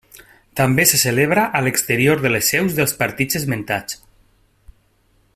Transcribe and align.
També 0.59 0.85
se 0.91 0.99
celebra 1.01 1.43
a 1.59 1.61
l'exterior 1.65 2.23
de 2.23 2.31
les 2.35 2.49
seus 2.53 2.79
dels 2.79 2.95
partits 3.03 3.39
esmentats. 3.43 4.01